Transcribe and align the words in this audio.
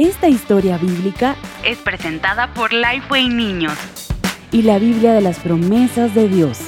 Esta 0.00 0.28
historia 0.28 0.78
bíblica 0.78 1.36
es 1.62 1.76
presentada 1.76 2.54
por 2.54 2.72
Lifeway 2.72 3.28
Niños 3.28 3.76
y 4.50 4.62
la 4.62 4.78
Biblia 4.78 5.12
de 5.12 5.20
las 5.20 5.38
promesas 5.40 6.14
de 6.14 6.26
Dios. 6.26 6.58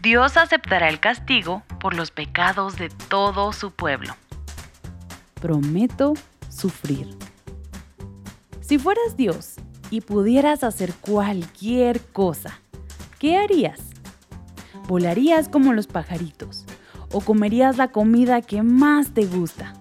Dios 0.00 0.38
aceptará 0.38 0.88
el 0.88 1.00
castigo 1.00 1.64
por 1.80 1.92
los 1.92 2.10
pecados 2.10 2.78
de 2.78 2.88
todo 2.88 3.52
su 3.52 3.72
pueblo. 3.72 4.16
Prometo 5.34 6.14
sufrir. 6.48 7.14
Si 8.62 8.78
fueras 8.78 9.18
Dios 9.18 9.56
y 9.90 10.00
pudieras 10.00 10.64
hacer 10.64 10.94
cualquier 10.94 12.00
cosa, 12.00 12.58
¿qué 13.18 13.36
harías? 13.36 13.80
¿Volarías 14.88 15.50
como 15.50 15.74
los 15.74 15.86
pajaritos? 15.86 16.64
¿O 17.12 17.20
comerías 17.20 17.76
la 17.76 17.88
comida 17.88 18.40
que 18.40 18.62
más 18.62 19.12
te 19.12 19.26
gusta? 19.26 19.74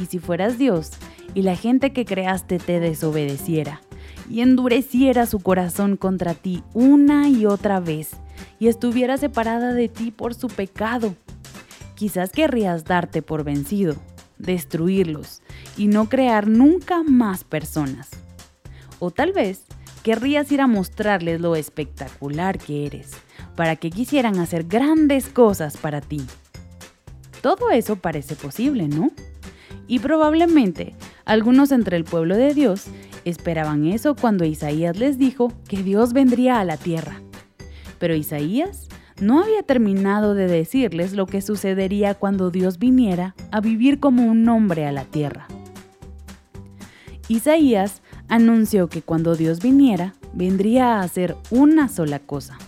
Y 0.00 0.06
si 0.06 0.18
fueras 0.18 0.58
Dios 0.58 0.90
y 1.34 1.42
la 1.42 1.54
gente 1.54 1.92
que 1.92 2.04
creaste 2.04 2.58
te 2.58 2.80
desobedeciera 2.80 3.82
y 4.30 4.40
endureciera 4.40 5.26
su 5.26 5.40
corazón 5.40 5.96
contra 5.96 6.34
ti 6.34 6.62
una 6.72 7.28
y 7.28 7.44
otra 7.44 7.80
vez 7.80 8.10
y 8.58 8.68
estuviera 8.68 9.18
separada 9.18 9.74
de 9.74 9.88
ti 9.88 10.10
por 10.10 10.34
su 10.34 10.48
pecado, 10.48 11.14
quizás 11.94 12.30
querrías 12.32 12.84
darte 12.84 13.20
por 13.20 13.44
vencido, 13.44 13.96
destruirlos 14.38 15.42
y 15.76 15.88
no 15.88 16.08
crear 16.08 16.48
nunca 16.48 17.02
más 17.02 17.44
personas. 17.44 18.08
O 18.98 19.10
tal 19.10 19.32
vez 19.32 19.64
querrías 20.02 20.50
ir 20.50 20.60
a 20.60 20.66
mostrarles 20.66 21.40
lo 21.40 21.54
espectacular 21.54 22.58
que 22.58 22.86
eres, 22.86 23.10
para 23.56 23.76
que 23.76 23.90
quisieran 23.90 24.38
hacer 24.38 24.64
grandes 24.64 25.28
cosas 25.28 25.76
para 25.76 26.00
ti. 26.00 26.22
Todo 27.42 27.70
eso 27.70 27.96
parece 27.96 28.36
posible, 28.36 28.88
¿no? 28.88 29.10
Y 29.88 29.98
probablemente 29.98 30.94
algunos 31.24 31.72
entre 31.72 31.96
el 31.96 32.04
pueblo 32.04 32.36
de 32.36 32.54
Dios 32.54 32.86
esperaban 33.24 33.84
eso 33.86 34.14
cuando 34.14 34.44
Isaías 34.44 34.96
les 34.96 35.18
dijo 35.18 35.52
que 35.68 35.82
Dios 35.82 36.12
vendría 36.12 36.60
a 36.60 36.64
la 36.64 36.76
tierra. 36.76 37.20
Pero 37.98 38.14
Isaías 38.14 38.88
no 39.20 39.42
había 39.42 39.62
terminado 39.62 40.34
de 40.34 40.46
decirles 40.46 41.12
lo 41.12 41.26
que 41.26 41.42
sucedería 41.42 42.14
cuando 42.14 42.50
Dios 42.50 42.78
viniera 42.78 43.34
a 43.50 43.60
vivir 43.60 44.00
como 44.00 44.24
un 44.24 44.48
hombre 44.48 44.86
a 44.86 44.92
la 44.92 45.04
tierra. 45.04 45.46
Isaías 47.28 48.02
anunció 48.28 48.88
que 48.88 49.02
cuando 49.02 49.36
Dios 49.36 49.60
viniera, 49.60 50.14
vendría 50.32 50.96
a 50.96 51.02
hacer 51.02 51.36
una 51.50 51.88
sola 51.88 52.18
cosa. 52.18 52.58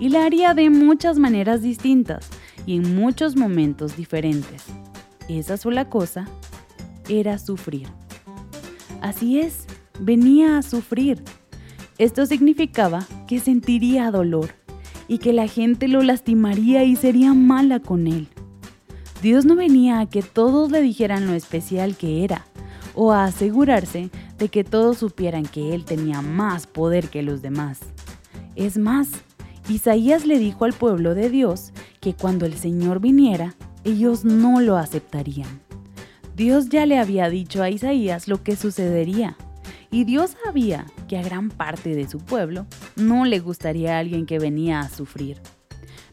Y 0.00 0.10
la 0.10 0.24
haría 0.24 0.54
de 0.54 0.70
muchas 0.70 1.18
maneras 1.18 1.62
distintas 1.62 2.28
y 2.66 2.76
en 2.76 2.96
muchos 2.96 3.36
momentos 3.36 3.96
diferentes. 3.96 4.64
Esa 5.28 5.56
sola 5.56 5.88
cosa 5.88 6.26
era 7.08 7.38
sufrir. 7.38 7.88
Así 9.00 9.40
es, 9.40 9.66
venía 10.00 10.58
a 10.58 10.62
sufrir. 10.62 11.22
Esto 11.98 12.26
significaba 12.26 13.06
que 13.26 13.40
sentiría 13.40 14.10
dolor 14.10 14.50
y 15.08 15.18
que 15.18 15.32
la 15.32 15.48
gente 15.48 15.88
lo 15.88 16.02
lastimaría 16.02 16.84
y 16.84 16.96
sería 16.96 17.34
mala 17.34 17.80
con 17.80 18.06
él. 18.06 18.28
Dios 19.22 19.44
no 19.44 19.56
venía 19.56 20.00
a 20.00 20.06
que 20.06 20.22
todos 20.22 20.70
le 20.70 20.80
dijeran 20.80 21.26
lo 21.26 21.32
especial 21.32 21.96
que 21.96 22.22
era, 22.22 22.46
o 22.94 23.12
a 23.12 23.24
asegurarse 23.24 24.10
de 24.38 24.48
que 24.48 24.64
todos 24.64 24.98
supieran 24.98 25.44
que 25.44 25.74
él 25.74 25.84
tenía 25.84 26.22
más 26.22 26.66
poder 26.66 27.08
que 27.08 27.22
los 27.22 27.42
demás. 27.42 27.80
Es 28.54 28.78
más, 28.78 29.08
Isaías 29.68 30.24
le 30.24 30.38
dijo 30.38 30.64
al 30.64 30.72
pueblo 30.72 31.14
de 31.14 31.30
Dios 31.30 31.72
que 32.08 32.14
cuando 32.14 32.46
el 32.46 32.54
Señor 32.54 33.00
viniera, 33.00 33.54
ellos 33.84 34.24
no 34.24 34.62
lo 34.62 34.78
aceptarían. 34.78 35.60
Dios 36.34 36.70
ya 36.70 36.86
le 36.86 36.98
había 36.98 37.28
dicho 37.28 37.62
a 37.62 37.68
Isaías 37.68 38.28
lo 38.28 38.42
que 38.42 38.56
sucedería, 38.56 39.36
y 39.90 40.04
Dios 40.04 40.34
sabía 40.42 40.86
que 41.06 41.18
a 41.18 41.22
gran 41.22 41.50
parte 41.50 41.94
de 41.94 42.08
su 42.08 42.16
pueblo 42.20 42.64
no 42.96 43.26
le 43.26 43.40
gustaría 43.40 43.96
a 43.96 43.98
alguien 43.98 44.24
que 44.24 44.38
venía 44.38 44.80
a 44.80 44.88
sufrir. 44.88 45.36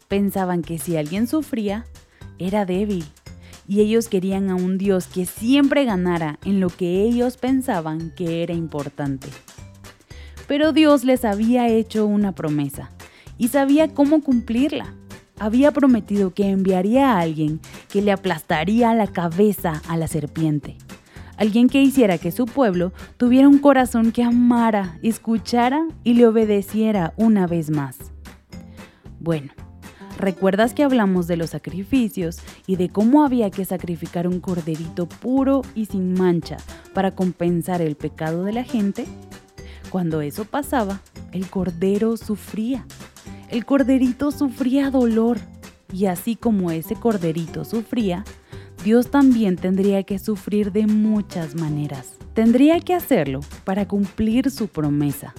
Pensaban 0.10 0.64
que 0.64 0.80
si 0.80 0.98
alguien 0.98 1.28
sufría, 1.28 1.86
era 2.40 2.66
débil, 2.66 3.06
y 3.66 3.80
ellos 3.80 4.10
querían 4.10 4.50
a 4.50 4.56
un 4.56 4.78
Dios 4.78 5.08
que 5.08 5.26
siempre 5.26 5.86
ganara 5.86 6.40
en 6.44 6.60
lo 6.60 6.68
que 6.68 7.04
ellos 7.04 7.38
pensaban 7.38 8.12
que 8.18 8.44
era 8.44 8.54
importante. 8.54 9.30
Pero 10.46 10.74
Dios 10.74 11.06
les 11.06 11.24
había 11.24 11.70
hecho 11.70 12.06
una 12.06 12.34
promesa, 12.34 12.92
y 13.38 13.48
sabía 13.48 13.94
cómo 13.94 14.22
cumplirla 14.22 14.94
había 15.40 15.72
prometido 15.72 16.34
que 16.34 16.50
enviaría 16.50 17.14
a 17.14 17.20
alguien 17.20 17.60
que 17.90 18.02
le 18.02 18.12
aplastaría 18.12 18.94
la 18.94 19.08
cabeza 19.08 19.82
a 19.88 19.98
la 19.98 20.08
serpiente. 20.08 20.78
Alguien 21.38 21.68
que 21.68 21.82
hiciera 21.82 22.18
que 22.18 22.32
su 22.32 22.46
pueblo 22.46 22.94
tuviera 23.18 23.50
un 23.50 23.60
corazón 23.60 24.12
que 24.12 24.24
amara, 24.24 24.98
escuchara 25.04 25.86
y 26.04 26.14
le 26.14 26.28
obedeciera 26.28 27.14
una 27.18 27.46
vez 27.46 27.70
más. 27.70 27.98
Bueno, 29.20 29.52
¿recuerdas 30.18 30.74
que 30.74 30.84
hablamos 30.84 31.28
de 31.28 31.36
los 31.36 31.50
sacrificios 31.50 32.40
y 32.68 32.78
de 32.78 32.88
cómo 32.88 33.26
había 33.26 33.50
que 33.50 33.66
sacrificar 33.66 34.28
un 34.28 34.40
corderito 34.40 35.08
puro 35.10 35.62
y 35.76 35.88
sin 35.88 36.14
mancha 36.14 36.58
para 36.94 37.12
compensar 37.12 37.82
el 37.82 37.96
pecado 37.96 38.44
de 38.44 38.54
la 38.54 38.64
gente? 38.64 39.06
Cuando 39.90 40.22
eso 40.22 40.46
pasaba, 40.46 41.02
el 41.34 41.50
cordero 41.50 42.16
sufría 42.16 42.86
el 43.56 43.66
corderito 43.66 44.32
sufría 44.32 44.92
dolor, 44.92 45.38
y 45.94 46.08
así 46.08 46.36
como 46.36 46.72
ese 46.72 46.96
corderito 46.96 47.64
sufría, 47.64 48.26
Dios 48.84 49.10
también 49.10 49.56
tendría 49.56 50.04
que 50.04 50.20
sufrir 50.20 50.74
de 50.74 50.88
muchas 50.88 51.56
maneras. 51.56 52.18
Tendría 52.34 52.82
que 52.82 52.94
hacerlo 52.94 53.40
para 53.64 53.88
cumplir 53.88 54.52
su 54.52 54.68
promesa 54.68 55.34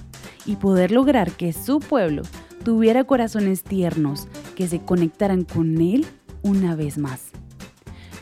y 0.47 0.57
poder 0.57 0.93
lograr 0.93 1.31
que 1.33 1.53
su 1.53 1.79
pueblo 1.79 2.23
tuviera 2.65 3.05
corazones 3.05 3.63
tiernos 3.63 4.29
que 4.55 4.67
se 4.67 4.81
conectaran 4.81 5.45
con 5.45 5.79
Él 5.83 6.07
una 6.41 6.75
vez 6.75 6.97
más. 6.97 7.33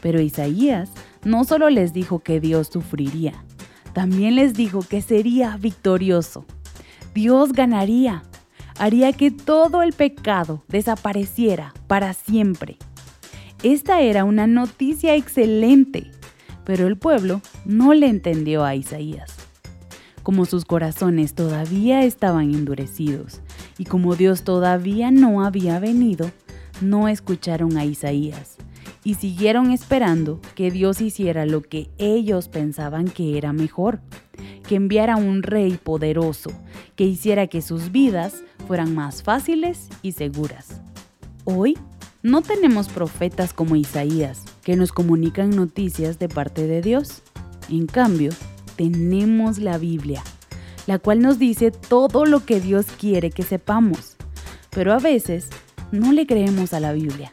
Pero 0.02 0.20
Isaías 0.20 0.90
no 1.22 1.44
solo 1.44 1.70
les 1.70 1.92
dijo 1.92 2.18
que 2.18 2.40
Dios 2.40 2.66
sufriría, 2.66 3.44
también 3.92 4.34
les 4.34 4.54
dijo 4.54 4.80
que 4.80 5.02
sería 5.02 5.56
victorioso. 5.56 6.44
Dios 7.14 7.52
ganaría 7.52 8.24
haría 8.78 9.12
que 9.12 9.30
todo 9.30 9.82
el 9.82 9.92
pecado 9.92 10.64
desapareciera 10.68 11.74
para 11.86 12.12
siempre. 12.12 12.78
Esta 13.62 14.00
era 14.00 14.24
una 14.24 14.46
noticia 14.46 15.14
excelente, 15.14 16.10
pero 16.64 16.86
el 16.86 16.96
pueblo 16.96 17.40
no 17.64 17.94
le 17.94 18.08
entendió 18.08 18.64
a 18.64 18.74
Isaías. 18.74 19.34
Como 20.22 20.46
sus 20.46 20.64
corazones 20.64 21.34
todavía 21.34 22.02
estaban 22.02 22.54
endurecidos 22.54 23.40
y 23.78 23.84
como 23.84 24.16
Dios 24.16 24.42
todavía 24.42 25.10
no 25.10 25.44
había 25.44 25.78
venido, 25.78 26.30
no 26.80 27.08
escucharon 27.08 27.76
a 27.76 27.84
Isaías 27.84 28.56
y 29.04 29.14
siguieron 29.14 29.70
esperando 29.70 30.40
que 30.54 30.70
Dios 30.70 31.00
hiciera 31.00 31.44
lo 31.44 31.60
que 31.60 31.90
ellos 31.98 32.48
pensaban 32.48 33.06
que 33.06 33.36
era 33.36 33.52
mejor, 33.52 34.00
que 34.66 34.76
enviara 34.76 35.16
un 35.16 35.42
rey 35.42 35.78
poderoso, 35.82 36.50
que 36.96 37.04
hiciera 37.04 37.46
que 37.46 37.60
sus 37.60 37.92
vidas 37.92 38.42
fueran 38.64 38.94
más 38.94 39.22
fáciles 39.22 39.88
y 40.02 40.12
seguras. 40.12 40.80
Hoy 41.44 41.78
no 42.22 42.42
tenemos 42.42 42.88
profetas 42.88 43.52
como 43.52 43.76
Isaías 43.76 44.42
que 44.62 44.76
nos 44.76 44.92
comunican 44.92 45.50
noticias 45.50 46.18
de 46.18 46.28
parte 46.28 46.66
de 46.66 46.80
Dios. 46.80 47.22
En 47.68 47.86
cambio, 47.86 48.32
tenemos 48.76 49.58
la 49.58 49.78
Biblia, 49.78 50.22
la 50.86 50.98
cual 50.98 51.20
nos 51.20 51.38
dice 51.38 51.70
todo 51.70 52.24
lo 52.24 52.44
que 52.44 52.60
Dios 52.60 52.86
quiere 52.98 53.30
que 53.30 53.42
sepamos. 53.42 54.16
Pero 54.70 54.92
a 54.92 54.98
veces 54.98 55.48
no 55.92 56.12
le 56.12 56.26
creemos 56.26 56.72
a 56.72 56.80
la 56.80 56.92
Biblia, 56.92 57.30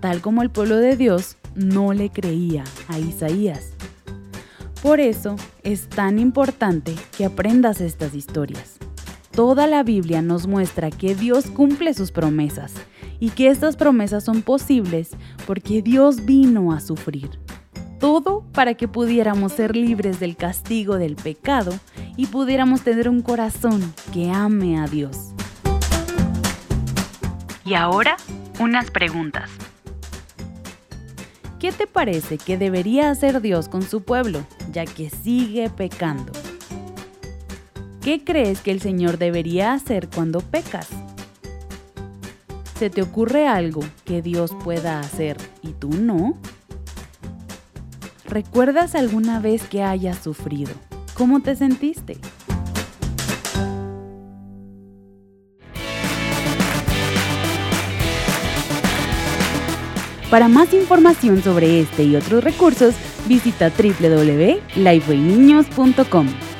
tal 0.00 0.20
como 0.20 0.42
el 0.42 0.50
pueblo 0.50 0.76
de 0.76 0.96
Dios 0.96 1.36
no 1.54 1.92
le 1.92 2.10
creía 2.10 2.64
a 2.88 2.98
Isaías. 2.98 3.72
Por 4.82 5.00
eso 5.00 5.36
es 5.62 5.88
tan 5.88 6.18
importante 6.18 6.94
que 7.16 7.24
aprendas 7.24 7.80
estas 7.80 8.14
historias. 8.14 8.71
Toda 9.32 9.66
la 9.66 9.82
Biblia 9.82 10.20
nos 10.20 10.46
muestra 10.46 10.90
que 10.90 11.14
Dios 11.14 11.46
cumple 11.46 11.94
sus 11.94 12.12
promesas 12.12 12.74
y 13.18 13.30
que 13.30 13.48
estas 13.48 13.76
promesas 13.76 14.24
son 14.24 14.42
posibles 14.42 15.12
porque 15.46 15.80
Dios 15.80 16.26
vino 16.26 16.70
a 16.70 16.80
sufrir. 16.80 17.30
Todo 17.98 18.44
para 18.52 18.74
que 18.74 18.88
pudiéramos 18.88 19.52
ser 19.52 19.74
libres 19.74 20.20
del 20.20 20.36
castigo 20.36 20.98
del 20.98 21.16
pecado 21.16 21.72
y 22.18 22.26
pudiéramos 22.26 22.82
tener 22.82 23.08
un 23.08 23.22
corazón 23.22 23.94
que 24.12 24.30
ame 24.30 24.78
a 24.78 24.86
Dios. 24.86 25.30
Y 27.64 27.72
ahora, 27.72 28.18
unas 28.58 28.90
preguntas. 28.90 29.48
¿Qué 31.58 31.72
te 31.72 31.86
parece 31.86 32.36
que 32.36 32.58
debería 32.58 33.10
hacer 33.10 33.40
Dios 33.40 33.70
con 33.70 33.80
su 33.82 34.02
pueblo, 34.02 34.44
ya 34.72 34.84
que 34.84 35.08
sigue 35.08 35.70
pecando? 35.70 36.32
¿Qué 38.02 38.22
crees 38.24 38.60
que 38.60 38.72
el 38.72 38.80
Señor 38.80 39.16
debería 39.16 39.74
hacer 39.74 40.08
cuando 40.12 40.40
pecas? 40.40 40.88
¿Se 42.76 42.90
te 42.90 43.00
ocurre 43.00 43.46
algo 43.46 43.82
que 44.04 44.22
Dios 44.22 44.50
pueda 44.64 44.98
hacer 44.98 45.36
y 45.62 45.68
tú 45.68 45.90
no? 45.90 46.36
¿Recuerdas 48.24 48.96
alguna 48.96 49.38
vez 49.38 49.62
que 49.68 49.84
hayas 49.84 50.18
sufrido? 50.18 50.72
¿Cómo 51.14 51.42
te 51.42 51.54
sentiste? 51.54 52.18
Para 60.28 60.48
más 60.48 60.74
información 60.74 61.40
sobre 61.40 61.82
este 61.82 62.02
y 62.02 62.16
otros 62.16 62.42
recursos, 62.42 62.96
visita 63.28 63.70
www.lifewayniños.com. 63.70 66.51